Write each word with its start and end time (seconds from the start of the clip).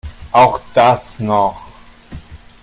Auch 0.31 0.59
das 0.73 1.19
noch! 1.19 1.69